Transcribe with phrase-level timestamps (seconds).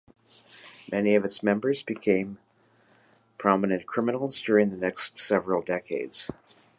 [0.91, 2.39] Many of its members later became
[3.37, 6.27] prominent criminals during the next several decades.